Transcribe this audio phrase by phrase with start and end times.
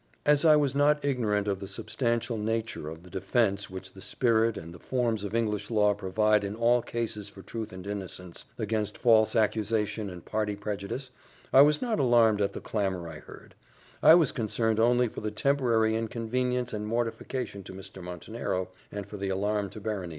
[0.25, 4.57] As I was not ignorant of the substantial nature of the defence which the spirit
[4.57, 8.97] and the forms of English law provide in all cases for truth and innocence, against
[8.97, 11.11] false accusation and party prejudice,
[11.53, 13.53] I was not alarmed at the clamour I heard;
[14.01, 18.01] I was concerned only for the temporary inconvenience and mortification to Mr.
[18.03, 20.09] Montenero, and for the alarm to Berenice.